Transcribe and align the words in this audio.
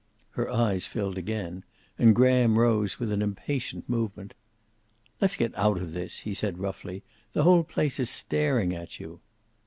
Her 0.31 0.49
eyes 0.49 0.87
filled 0.87 1.15
again, 1.15 1.63
and 1.99 2.15
Graham 2.15 2.57
rose, 2.57 2.97
with 2.99 3.11
an 3.11 3.21
impatient 3.21 3.87
movement. 3.87 4.33
"Let's 5.21 5.35
get 5.35 5.55
out 5.55 5.77
of 5.77 5.93
this," 5.93 6.21
he 6.21 6.33
said 6.33 6.57
roughly. 6.57 7.03
"The 7.33 7.43
whole 7.43 7.63
place 7.63 7.99
is 7.99 8.09
staring 8.09 8.73
at 8.73 8.99
you." 8.99 9.19